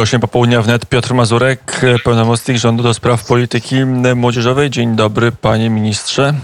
[0.00, 4.70] 8 popołudnia wnet Piotr Mazurek, pełnomocnik rządu do spraw polityki młodzieżowej.
[4.70, 6.34] Dzień dobry panie ministrze.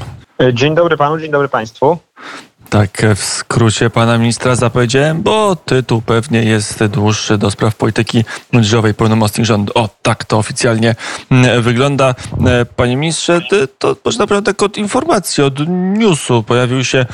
[0.52, 1.98] Dzień dobry panu, dzień dobry państwu.
[2.70, 8.94] Tak, w skrócie pana ministra zapowiedziałem, bo tytuł pewnie jest dłuższy do spraw polityki młodzieżowej,
[8.94, 9.72] pełnomocnik rządu.
[9.74, 10.94] O, tak to oficjalnie
[11.60, 12.14] wygląda.
[12.76, 13.40] Panie ministrze,
[13.78, 15.54] to może naprawdę od informacji, od
[15.98, 17.06] newsu pojawił się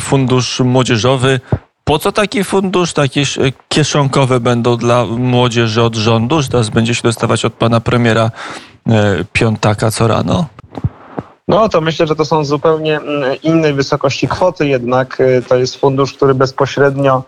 [0.00, 1.40] fundusz młodzieżowy.
[1.88, 2.92] Po co taki fundusz?
[2.92, 3.22] Takie
[3.68, 8.30] kieszonkowe będą dla młodzieży od rządu, że teraz będzie się dostawać od pana premiera
[9.32, 10.46] Piątaka co rano?
[11.48, 13.00] No to myślę, że to są zupełnie
[13.42, 17.22] innej wysokości kwoty, jednak to jest fundusz, który bezpośrednio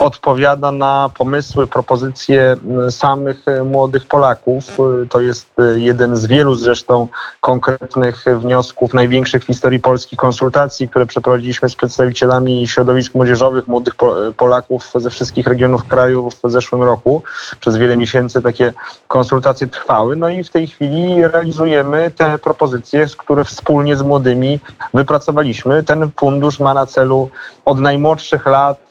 [0.00, 2.56] odpowiada na pomysły, propozycje
[2.90, 4.64] samych młodych Polaków.
[5.10, 7.08] To jest jeden z wielu zresztą
[7.40, 13.94] konkretnych wniosków, największych w historii Polski konsultacji, które przeprowadziliśmy z przedstawicielami środowisk młodzieżowych, młodych
[14.36, 17.22] Polaków ze wszystkich regionów kraju w zeszłym roku.
[17.60, 18.72] Przez wiele miesięcy takie
[19.08, 20.16] konsultacje trwały.
[20.16, 24.60] No i w tej chwili realizujemy te propozycje, które wspólnie z młodymi
[24.94, 25.82] wypracowaliśmy.
[25.82, 27.30] Ten fundusz ma na celu
[27.64, 28.89] od najmłodszych lat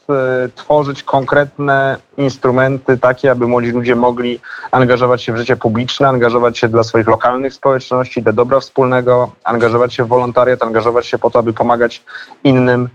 [0.54, 6.68] tworzyć konkretne instrumenty takie, aby młodzi ludzie mogli angażować się w życie publiczne, angażować się
[6.68, 11.38] dla swoich lokalnych społeczności, dla dobra wspólnego, angażować się w wolontariat, angażować się po to,
[11.38, 12.04] aby pomagać
[12.44, 12.88] innym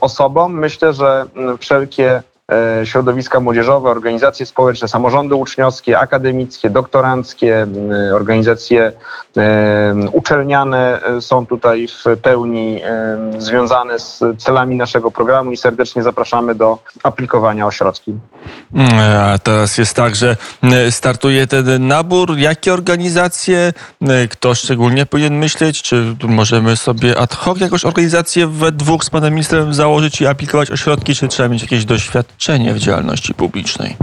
[0.00, 0.58] osobom.
[0.58, 1.26] Myślę, że
[1.60, 2.22] wszelkie
[2.84, 7.66] środowiska młodzieżowe, organizacje społeczne, samorządy uczniowskie, akademickie, doktoranckie,
[8.14, 8.92] organizacje
[10.12, 12.80] uczelniane są tutaj w pełni
[13.38, 18.14] związane z celami naszego programu i serdecznie zapraszamy do aplikowania o środki.
[19.18, 20.36] A teraz jest tak, że
[20.90, 22.38] startuje ten nabór.
[22.38, 23.72] Jakie organizacje?
[24.30, 25.82] Kto szczególnie powinien myśleć?
[25.82, 30.70] Czy możemy sobie ad hoc jakąś organizację we dwóch z panem ministrem założyć i aplikować
[30.70, 32.37] o środki, czy trzeba mieć jakieś doświadczenie
[32.74, 33.96] w działalności publicznej?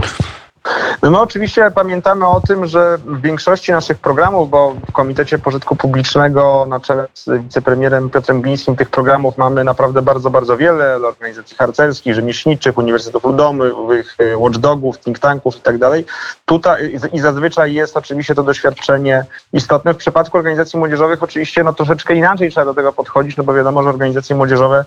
[1.02, 5.76] No my oczywiście pamiętamy o tym, że w większości naszych programów, bo w Komitecie Pożytku
[5.76, 11.56] Publicznego na czele z wicepremierem Piotrem Glińskim tych programów mamy naprawdę bardzo, bardzo wiele organizacji
[11.56, 16.04] harcerskich, rzemieślniczych, uniwersytetów ludowych, watchdogów, think tanków i tak dalej.
[16.44, 19.94] Tutaj i zazwyczaj jest oczywiście to doświadczenie istotne.
[19.94, 23.82] W przypadku organizacji młodzieżowych oczywiście no troszeczkę inaczej trzeba do tego podchodzić, no bo wiadomo,
[23.82, 24.84] że organizacje młodzieżowe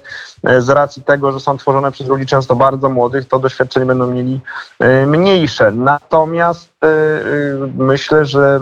[0.59, 4.39] z racji tego, że są tworzone przez ludzi często bardzo młodych, to doświadczenie będą mieli
[5.07, 5.68] mniejsze.
[5.71, 6.73] Natomiast
[7.77, 8.59] myślę, że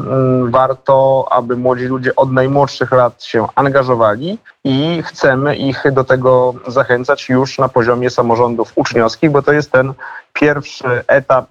[0.50, 7.30] warto, aby młodzi ludzie od najmłodszych lat się angażowali i chcemy ich do tego zachęcać
[7.30, 9.94] już na poziomie samorządów uczniowskich, bo to jest ten
[10.40, 11.48] pierwszy etap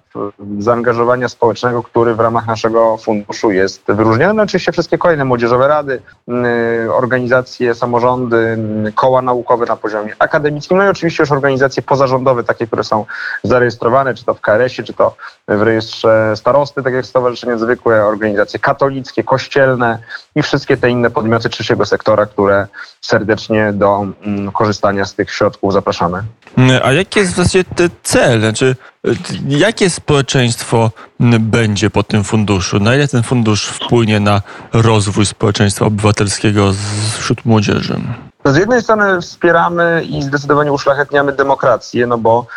[0.59, 4.33] zaangażowania społecznego, który w ramach naszego funduszu jest wyróżniony.
[4.33, 6.01] No oczywiście wszystkie kolejne młodzieżowe rady,
[6.93, 8.57] organizacje, samorządy,
[8.95, 13.05] koła naukowe na poziomie akademickim, no i oczywiście już organizacje pozarządowe, takie, które są
[13.43, 15.15] zarejestrowane, czy to w KRS-ie, czy to
[15.47, 19.99] w rejestrze starosty, tak jak Stowarzyszenie Zwykłe, organizacje katolickie, kościelne
[20.35, 22.67] i wszystkie te inne podmioty trzeciego sektora, które
[23.01, 24.05] serdecznie do
[24.53, 26.23] korzystania z tych środków zapraszamy.
[26.83, 27.63] A jaki jest w zasadzie
[28.03, 28.39] cel?
[28.39, 28.75] Znaczy,
[29.47, 30.91] jakie społeczeństwo
[31.39, 32.79] będzie po tym funduszu?
[32.79, 34.41] Na ile ten fundusz wpłynie na
[34.73, 36.73] rozwój społeczeństwa obywatelskiego
[37.19, 37.99] wśród młodzieży?
[38.45, 42.47] Z jednej strony wspieramy i zdecydowanie uszlachetniamy demokrację, no bo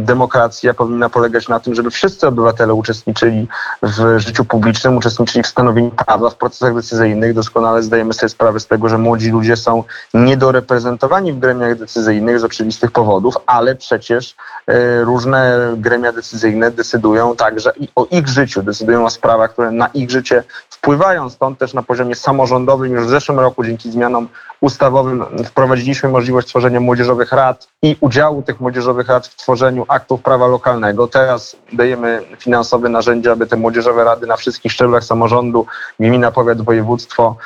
[0.00, 3.48] demokracja powinna polegać na tym, żeby wszyscy obywatele uczestniczyli
[3.82, 7.34] w życiu publicznym, uczestniczyli w stanowieniu prawa, w procesach decyzyjnych.
[7.34, 9.84] Doskonale zdajemy sobie sprawę z tego, że młodzi ludzie są
[10.14, 14.34] niedoreprezentowani w gremiach decyzyjnych z oczywistych powodów, ale przecież
[14.70, 19.86] y, różne gremia decyzyjne decydują także i o ich życiu, decydują o sprawach, które na
[19.86, 21.30] ich życie wpływają.
[21.30, 24.28] Stąd też na poziomie samorządowym już w zeszłym roku dzięki zmianom
[24.60, 30.46] ustawowym wprowadziliśmy możliwość tworzenia młodzieżowych rad i udziału tych młodzieżowych rad w tworzeniu aktów prawa
[30.46, 31.08] lokalnego.
[31.08, 35.66] Teraz dajemy finansowe narzędzia, aby te młodzieżowe rady na wszystkich szczeblach samorządu,
[36.00, 37.36] gmina, powiat, województwo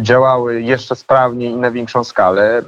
[0.00, 2.62] działały jeszcze sprawniej i na większą skalę.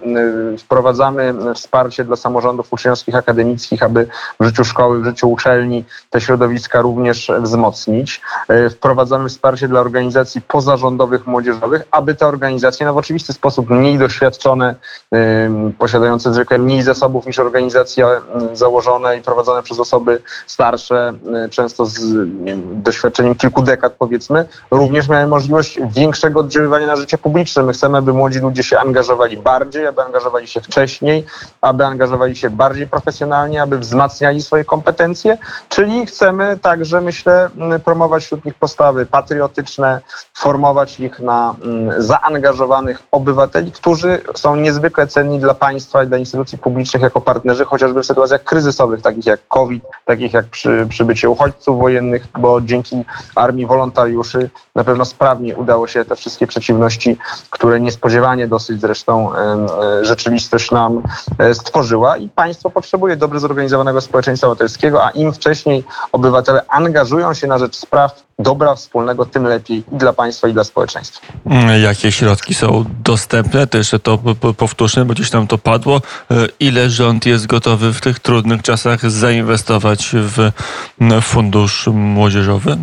[0.59, 4.07] Wprowadzamy wsparcie dla samorządów uczniowskich, akademickich, aby
[4.41, 8.23] w życiu szkoły, w życiu uczelni te środowiska również wzmocnić.
[8.71, 14.75] Wprowadzamy wsparcie dla organizacji pozarządowych, młodzieżowych, aby te organizacje no w oczywisty sposób mniej doświadczone,
[15.79, 18.07] posiadające zwykle mniej zasobów niż organizacje
[18.61, 21.13] założone i prowadzone przez osoby starsze,
[21.51, 22.15] często z
[22.45, 27.63] wiem, doświadczeniem kilku dekad powiedzmy, również miały możliwość większego oddziaływania na życie publiczne.
[27.63, 31.25] My chcemy, aby młodzi ludzie się angażowali bardziej, aby angażowali się wcześniej,
[31.61, 37.51] aby angażowali się bardziej profesjonalnie, aby wzmacniali swoje kompetencje, czyli chcemy także, myślę,
[37.85, 40.01] promować wśród nich postawy patriotyczne,
[40.35, 41.55] formować ich na
[41.99, 48.03] zaangażowanych obywateli, którzy są niezwykle cenni dla państwa i dla instytucji publicznych jako partnerzy, chociażby
[48.03, 53.05] w sytuacjach kryzysowych, takich jak COVID, takich jak przy, przybycie uchodźców wojennych, bo dzięki
[53.35, 57.17] armii wolontariuszy na pewno sprawnie udało się te wszystkie przeciwności,
[57.51, 59.33] które niespodziewanie dosyć zresztą
[60.03, 61.03] rzeczywistość nam
[61.53, 67.59] stworzyła i państwo potrzebuje dobrze zorganizowanego społeczeństwa obywatelskiego, a im wcześniej obywatele angażują się na
[67.59, 71.27] rzecz spraw dobra wspólnego, tym lepiej i dla państwa, i dla społeczeństwa.
[71.47, 73.67] Mm, jakie środki są dostępne?
[73.67, 74.19] To jeszcze to
[74.57, 75.97] powtórzmy, bo gdzieś tam to padło.
[76.31, 80.51] E, ile rząd jest gotowy w tych trudnych czasach zainwestować w
[81.23, 82.77] fundusz młodzieżowy?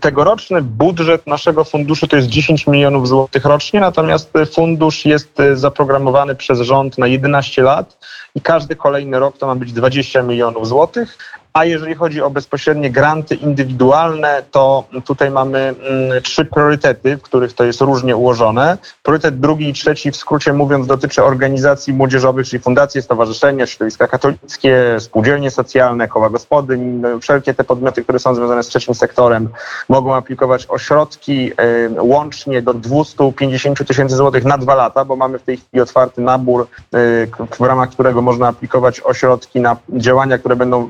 [0.00, 6.60] Tegoroczny budżet naszego funduszu to jest 10 milionów złotych rocznie, natomiast fundusz jest zaprogramowany przez
[6.60, 7.98] rząd na 11 lat
[8.34, 11.18] i każdy kolejny rok to ma być 20 milionów złotych.
[11.52, 17.52] A jeżeli chodzi o bezpośrednie granty indywidualne, to tutaj mamy mm, trzy priorytety, w których
[17.52, 18.78] to jest różnie ułożone.
[19.02, 24.96] Priorytet drugi i trzeci, w skrócie mówiąc, dotyczy organizacji młodzieżowych, czyli fundacje, stowarzyszenia, środowiska katolickie,
[24.98, 29.48] spółdzielnie socjalne, koła gospodyń, no, wszelkie te podmioty, które są związane z trzecim sektorem,
[29.88, 35.38] mogą aplikować o środki y, łącznie do 250 tysięcy złotych na dwa lata, bo mamy
[35.38, 37.28] w tej chwili otwarty nabór, y,
[37.58, 40.88] w ramach którego można aplikować o środki na działania, które będą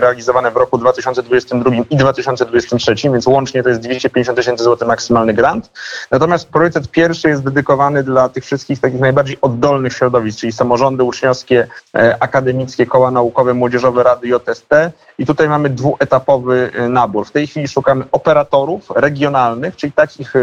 [0.00, 5.70] realizowane w roku 2022 i 2023, więc łącznie to jest 250 tysięcy złotych maksymalny grant.
[6.10, 11.66] Natomiast priorytet pierwszy jest dedykowany dla tych wszystkich takich najbardziej oddolnych środowisk, czyli samorządy uczniowskie,
[11.96, 14.70] e, akademickie, koła naukowe, młodzieżowe rady JST.
[15.18, 17.26] I tutaj mamy dwuetapowy e, nabór.
[17.26, 20.40] W tej chwili szukamy operatorów regionalnych, czyli takich e,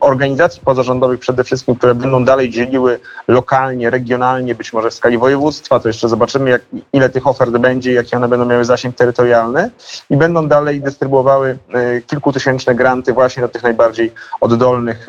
[0.00, 5.80] organizacji pozarządowych przede wszystkim, które będą dalej dzieliły lokalnie, regionalnie, być może w skali województwa.
[5.80, 6.62] To jeszcze zobaczymy, jak,
[6.92, 9.70] ile tych ofert będzie, jakie one będą miały zasięg terytorialny
[10.10, 15.06] i będą dalej dystrybuowały e, kilkutysięczne granty właśnie do tych najbardziej oddolnych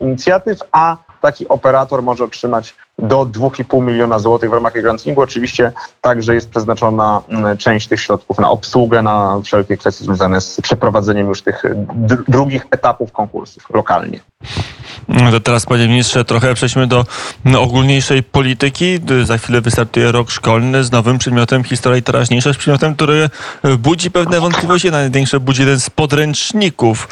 [0.00, 5.20] inicjatyw, a taki operator może otrzymać do 2,5 miliona złotych w ramach grantingu.
[5.20, 7.22] Oczywiście także jest przeznaczona
[7.58, 11.62] część tych środków na obsługę, na wszelkie kwestie związane z przeprowadzeniem już tych
[12.28, 14.20] drugich etapów konkursów lokalnie.
[15.08, 17.04] No to teraz, panie ministrze, trochę przejdźmy do
[17.58, 19.00] ogólniejszej polityki.
[19.24, 23.30] Za chwilę wystartuje rok szkolny z nowym przedmiotem historia i teraźniejszość, przedmiotem, który
[23.78, 24.90] budzi pewne wątpliwości.
[24.90, 27.08] Największe budzi jeden z podręczników.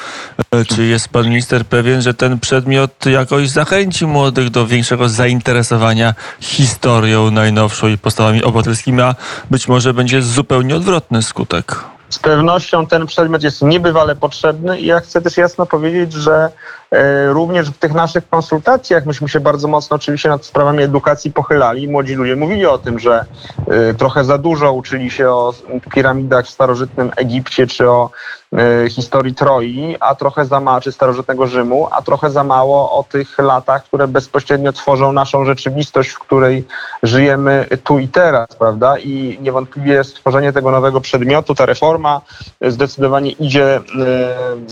[0.69, 5.80] Czy jest pan minister pewien, że ten przedmiot jakoś zachęci młodych do większego zainteresowania
[6.41, 9.15] historią najnowszą i postawami obywatelskimi, a
[9.51, 11.85] być może będzie zupełnie odwrotny skutek?
[12.11, 16.51] Z pewnością ten przedmiot jest niebywale potrzebny i ja chcę też jasno powiedzieć, że
[17.29, 21.89] również w tych naszych konsultacjach myśmy się bardzo mocno oczywiście nad sprawami edukacji pochylali.
[21.89, 23.25] Młodzi ludzie mówili o tym, że
[23.67, 25.55] e, trochę za dużo uczyli się o
[25.95, 28.11] piramidach w starożytnym Egipcie czy o
[28.53, 33.03] e, historii Troi, a trochę za mało, czy starożytnego Rzymu, a trochę za mało o
[33.03, 36.65] tych latach, które bezpośrednio tworzą naszą rzeczywistość, w której
[37.03, 38.99] żyjemy tu i teraz, prawda?
[38.99, 42.21] I niewątpliwie stworzenie tego nowego przedmiotu, ta reforma,
[42.61, 43.81] zdecydowanie idzie e,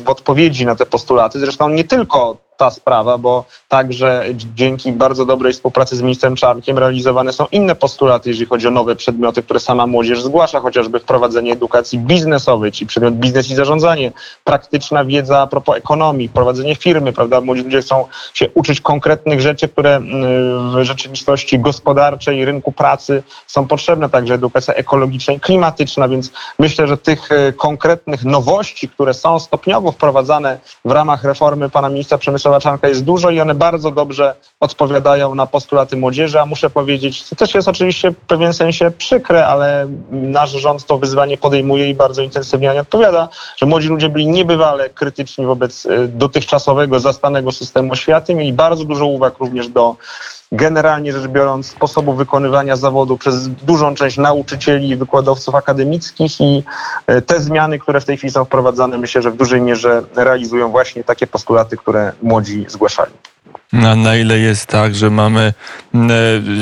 [0.04, 1.38] w odpowiedzi na te postulaty.
[1.38, 2.40] Zresztą nie tylko called.
[2.58, 4.24] Ta sprawa, bo także
[4.54, 8.96] dzięki bardzo dobrej współpracy z ministrem Czarnkiem realizowane są inne postulaty, jeżeli chodzi o nowe
[8.96, 14.12] przedmioty, które sama młodzież zgłasza, chociażby wprowadzenie edukacji biznesowej, czyli przedmiot biznes i zarządzanie,
[14.44, 17.40] praktyczna wiedza a propos ekonomii, prowadzenie firmy, prawda?
[17.40, 23.68] Młodzi ludzie chcą się uczyć konkretnych rzeczy, które mm, w rzeczywistości gospodarczej, rynku pracy są
[23.68, 29.38] potrzebne, także edukacja ekologiczna i klimatyczna, więc myślę, że tych e, konkretnych nowości, które są
[29.38, 34.34] stopniowo wprowadzane w ramach reformy pana ministra Przemysława Czarnka jest dużo i one bardzo dobrze
[34.60, 39.46] odpowiadają na postulaty młodzieży, a muszę powiedzieć, co też jest oczywiście w pewien sensie przykre,
[39.46, 44.26] ale nasz rząd to wyzwanie podejmuje i bardzo intensywnie nie odpowiada, że młodzi ludzie byli
[44.26, 49.96] niebywale krytyczni wobec e, dotychczasowego, zastanego systemu oświaty, mieli bardzo dużo uwag również do
[50.52, 56.64] generalnie rzecz biorąc sposobu wykonywania zawodu przez dużą część nauczycieli i wykładowców akademickich i
[57.06, 60.68] e, te zmiany, które w tej chwili są wprowadzane, myślę, że w dużej mierze realizują
[60.68, 63.12] właśnie takie postulaty, które młodzi zgłaszali.
[63.72, 65.52] Na, ile jest tak, że mamy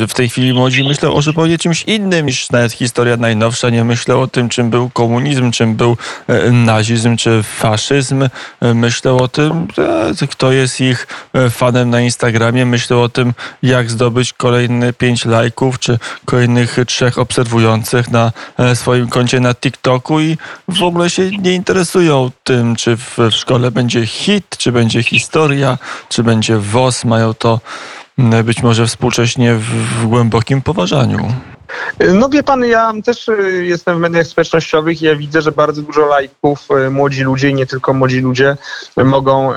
[0.09, 3.71] w tej chwili młodzi myślą o zupełnie czymś innym niż nawet historia najnowsza.
[3.71, 5.97] Nie myślą o tym, czym był komunizm, czym był
[6.27, 8.23] e, nazizm czy faszyzm.
[8.61, 9.69] E, myślą o tym,
[10.23, 11.07] e, kto jest ich
[11.51, 12.67] fanem na Instagramie.
[12.67, 18.33] Myślą o tym, jak zdobyć kolejne pięć lajków czy kolejnych trzech obserwujących na
[18.75, 20.37] swoim koncie na TikToku i
[20.69, 26.23] w ogóle się nie interesują tym, czy w szkole będzie hit, czy będzie historia, czy
[26.23, 26.96] będzie WOS.
[27.05, 27.61] Mają to
[28.45, 31.33] być może współcześnie w, w głębokim poważaniu.
[32.15, 35.83] No wie pan, ja też y, jestem w mediach społecznościowych i ja widzę, że bardzo
[35.83, 38.57] dużo lajków y, młodzi ludzie i nie tylko młodzi ludzie
[38.97, 39.57] mogą y,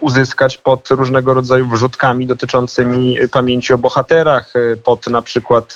[0.00, 4.52] uzyskać pod różnego rodzaju wrzutkami dotyczącymi pamięci o bohaterach,
[4.84, 5.74] pod na przykład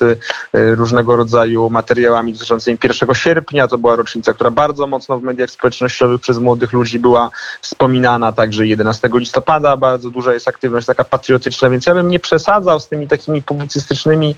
[0.53, 3.69] różnego rodzaju materiałami dotyczącymi 1 sierpnia.
[3.69, 8.67] To była rocznica, która bardzo mocno w mediach społecznościowych przez młodych ludzi była wspominana, także
[8.67, 13.09] 11 listopada bardzo duża jest aktywność taka patriotyczna, więc ja bym nie przesadzał z tymi
[13.09, 14.37] takimi publicystycznymi,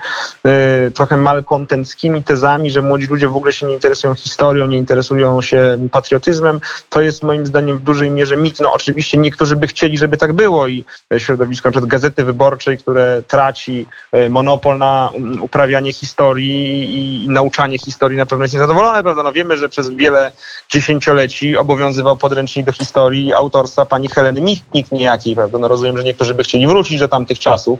[0.94, 5.88] trochę malkontenckimi tezami, że młodzi ludzie w ogóle się nie interesują historią, nie interesują się
[5.92, 8.60] patriotyzmem, to jest moim zdaniem w dużej mierze mit.
[8.60, 10.84] No oczywiście niektórzy by chcieli, żeby tak było i
[11.18, 11.86] środowisko np.
[11.86, 18.44] Gazety Wyborczej, które traci e, monopol na mm, uprawianie historii i nauczanie historii na pewno
[18.44, 19.22] jest niezadowolone, prawda?
[19.22, 20.32] No wiemy, że przez wiele
[20.72, 25.58] dziesięcioleci obowiązywał podręcznik do historii autorstwa pani Heleny Michnik niejakiej, prawda?
[25.58, 27.78] No rozumiem, że niektórzy by chcieli wrócić do tamtych czasów,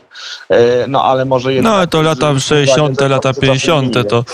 [0.48, 1.72] e, no ale może jednak...
[1.72, 3.90] No to lata 60., lata 50.
[4.04, 4.24] to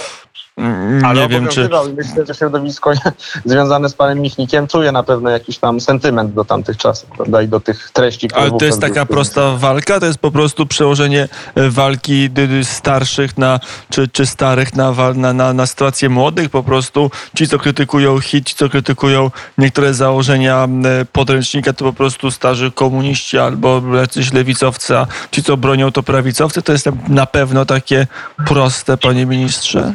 [1.05, 1.69] Ale nie wiem, czy.
[1.97, 2.93] Myślę, że środowisko
[3.45, 7.43] związane z panem Michnikiem czuje na pewno jakiś tam sentyment do tamtych czasów, prawda?
[7.43, 8.43] I do tych treści, które.
[8.43, 12.31] Ale to jest taka prosta walka, to jest po prostu przełożenie e, walki
[12.63, 16.51] starszych na, czy, czy starych na, na, na, na sytuację młodych.
[16.51, 21.93] Po prostu ci, co krytykują hit, ci, co krytykują niektóre założenia e, podręcznika, to po
[21.93, 26.63] prostu starzy komuniści albo jacyś lewicowcy, a ci, co bronią, to prawicowcy.
[26.63, 28.07] To jest na pewno takie
[28.47, 29.93] proste, panie ministrze.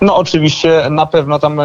[0.00, 1.60] No oczywiście na pewno tam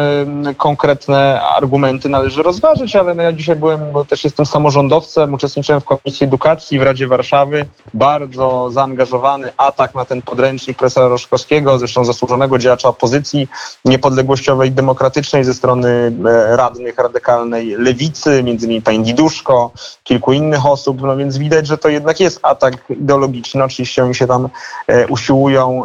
[0.56, 5.84] konkretne argumenty należy rozważyć, ale no ja dzisiaj byłem, bo też jestem samorządowcem, uczestniczyłem w
[5.84, 7.66] Komisji Edukacji w Radzie Warszawy.
[7.94, 13.48] Bardzo zaangażowany atak na ten podręcznik profesora Roszkowskiego, zresztą zasłużonego działacza opozycji
[13.84, 19.70] niepodległościowej, demokratycznej ze strony e, radnych radykalnej lewicy, między innymi pani Diduszko,
[20.04, 23.64] kilku innych osób, no więc widać, że to jednak jest atak ideologiczny.
[23.64, 24.48] Oczywiście oni się tam
[24.86, 25.82] e, usiłują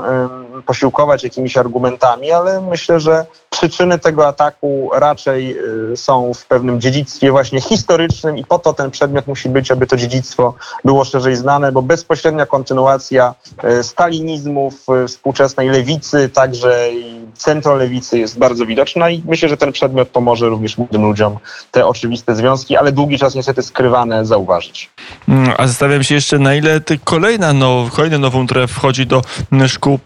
[0.65, 5.57] posiłkować jakimiś argumentami, ale myślę, że przyczyny tego ataku raczej
[5.91, 9.87] y, są w pewnym dziedzictwie właśnie historycznym i po to ten przedmiot musi być, aby
[9.87, 10.53] to dziedzictwo
[10.85, 13.35] było szerzej znane, bo bezpośrednia kontynuacja
[13.79, 16.89] y, stalinizmu w współczesnej lewicy, także
[17.33, 21.37] centrolewicy jest bardzo widoczna i myślę, że ten przedmiot pomoże również młodym ludziom
[21.71, 24.89] te oczywiste związki, ale długi czas niestety skrywane zauważyć.
[25.27, 29.21] Mm, a zastanawiam się jeszcze, na ile kolejna now, kolejny nową, które wchodzi do
[29.67, 29.99] szkół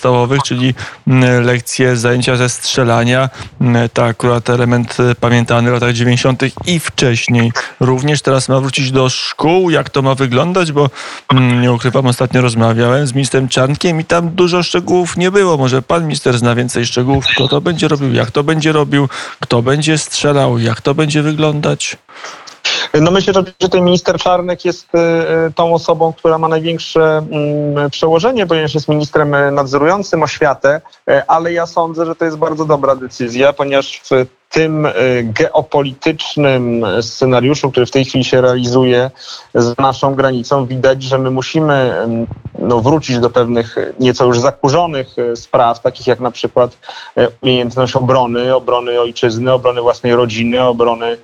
[0.00, 0.74] ponadpodstawowych, czyli
[1.06, 3.30] mm, lekcje, zajęcia ze strzelania.
[3.60, 6.42] Mm, to akurat element e, pamiętany w latach 90.
[6.66, 7.52] i wcześniej.
[7.80, 9.70] Również teraz ma wrócić do szkół.
[9.70, 10.72] Jak to ma wyglądać?
[10.72, 10.90] Bo
[11.60, 15.56] nie ukrywam, ostatnio rozmawiałem z ministrem Czarnkiem i tam dużo szczegółów nie było.
[15.56, 19.08] Może pan minister zna więcej szczegółów, kto to będzie robił, jak to będzie robił,
[19.40, 21.96] kto będzie strzelał, jak to będzie wyglądać.
[22.94, 24.98] No myślę, że tutaj minister Czarnek jest y,
[25.48, 31.52] y, tą osobą, która ma największe mm, przełożenie, ponieważ jest ministrem nadzorującym oświatę, y, ale
[31.52, 34.88] ja sądzę, że to jest bardzo dobra decyzja, ponieważ w tym
[35.22, 39.10] geopolitycznym scenariuszu, który w tej chwili się realizuje
[39.54, 42.26] z naszą granicą, widać, że my musimy mm,
[42.58, 46.78] no, wrócić do pewnych nieco już zakurzonych spraw, takich jak na przykład
[47.40, 51.16] umiejętność obrony, obrony ojczyzny, obrony własnej rodziny, obrony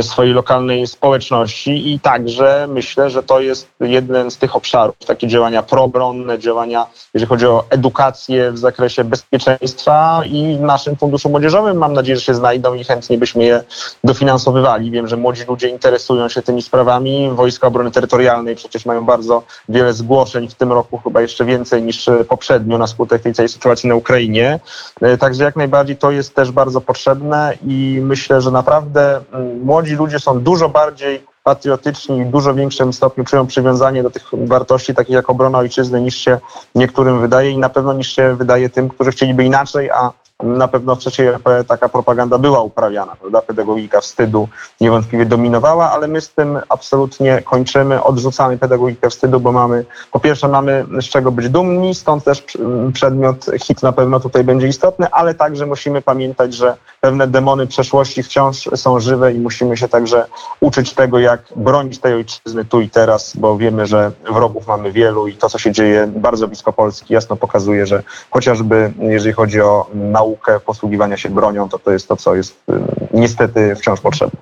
[0.00, 1.92] swojej lokalnej społeczności.
[1.92, 7.28] I także myślę, że to jest jeden z tych obszarów, takie działania probronne, działania, jeżeli
[7.28, 11.76] chodzi o edukację w zakresie bezpieczeństwa i w naszym funduszu młodzieżowym.
[11.76, 13.62] Mam nadzieję, że się znajdą i chętnie byśmy je
[14.04, 14.90] dofinansowywali.
[14.90, 17.30] Wiem, że młodzi ludzie interesują się tymi sprawami.
[17.34, 22.10] Wojska Obrony Terytorialnej przecież mają bardzo wiele zgłoszeń w tym roku, chyba jeszcze więcej niż
[22.28, 24.60] poprzednio na skutek tej całej sytuacji na Ukrainie.
[25.00, 29.94] E, także jak najbardziej to jest też bardzo potrzebne i myślę, że naprawdę mm, młodzi
[29.94, 34.94] ludzie są dużo bardziej patriotyczni i w dużo większym stopniu czują przywiązanie do tych wartości,
[34.94, 36.38] takich jak obrona ojczyzny, niż się
[36.74, 40.12] niektórym wydaje i na pewno niż się wydaje tym, którzy chcieliby inaczej, a
[40.42, 43.42] na pewno w III RP taka propaganda była uprawiana, prawda?
[43.42, 44.48] Pedagogika wstydu
[44.80, 50.48] niewątpliwie dominowała, ale my z tym absolutnie kończymy, odrzucamy pedagogikę wstydu, bo mamy, po pierwsze
[50.48, 52.44] mamy z czego być dumni, stąd też
[52.92, 58.22] przedmiot hit na pewno tutaj będzie istotny, ale także musimy pamiętać, że pewne demony przeszłości
[58.22, 60.26] wciąż są żywe i musimy się także
[60.60, 65.26] uczyć tego, jak bronić tej ojczyzny tu i teraz, bo wiemy, że wrogów mamy wielu
[65.26, 69.86] i to, co się dzieje bardzo blisko Polski, jasno pokazuje, że chociażby jeżeli chodzi o
[69.94, 70.29] naukę
[70.66, 72.72] posługiwania się bronią, to to jest to, co jest y,
[73.14, 74.40] niestety wciąż potrzebne.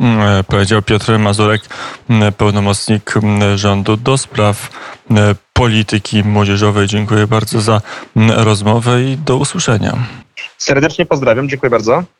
[0.00, 1.62] Mm, e, powiedział Piotr Mazurek,
[2.10, 4.70] mm, pełnomocnik mm, rządu do spraw
[5.52, 6.86] polityki młodzieżowej.
[6.86, 7.80] Dziękuję bardzo za
[8.36, 9.92] rozmowę i do usłyszenia.
[10.58, 12.02] Serdecznie pozdrawiam, dziękuję bardzo.